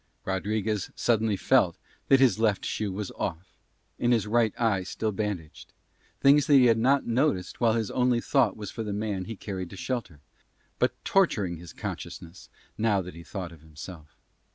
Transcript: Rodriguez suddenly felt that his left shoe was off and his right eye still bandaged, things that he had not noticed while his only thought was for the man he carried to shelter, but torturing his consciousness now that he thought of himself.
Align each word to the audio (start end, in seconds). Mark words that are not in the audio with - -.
Rodriguez 0.25 0.89
suddenly 0.95 1.37
felt 1.37 1.77
that 2.07 2.19
his 2.19 2.39
left 2.39 2.65
shoe 2.65 2.91
was 2.91 3.11
off 3.19 3.53
and 3.99 4.11
his 4.11 4.25
right 4.25 4.51
eye 4.59 4.81
still 4.81 5.11
bandaged, 5.11 5.73
things 6.19 6.47
that 6.47 6.55
he 6.55 6.65
had 6.65 6.79
not 6.79 7.05
noticed 7.05 7.61
while 7.61 7.73
his 7.73 7.91
only 7.91 8.19
thought 8.19 8.57
was 8.57 8.71
for 8.71 8.81
the 8.81 8.93
man 8.93 9.25
he 9.25 9.35
carried 9.35 9.69
to 9.69 9.77
shelter, 9.77 10.19
but 10.79 10.95
torturing 11.05 11.57
his 11.57 11.71
consciousness 11.71 12.49
now 12.79 12.99
that 13.03 13.13
he 13.13 13.23
thought 13.23 13.51
of 13.51 13.61
himself. 13.61 14.17